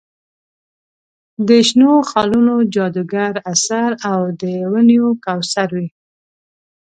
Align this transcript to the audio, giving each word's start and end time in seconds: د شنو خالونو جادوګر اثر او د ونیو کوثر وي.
د 1.47 1.49
شنو 1.67 1.91
خالونو 2.09 2.55
جادوګر 2.73 3.33
اثر 3.53 3.89
او 4.11 4.19
د 4.41 4.43
ونیو 4.71 5.07
کوثر 5.25 5.69
وي. 5.77 5.87